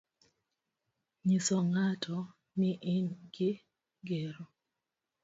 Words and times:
nyiso 1.25 1.55
ng'ato 1.71 2.17
ni 2.57 2.69
in 2.95 3.07
gi 3.33 3.49
gero. 4.07 4.45